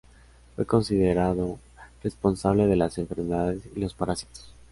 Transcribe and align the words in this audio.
Fue 0.55 0.65
considerado 0.65 1.59
responsable 2.01 2.65
de 2.65 2.75
las 2.75 2.97
enfermedades 2.97 3.61
y 3.75 3.81
los 3.81 3.93
parásitos. 3.93 4.51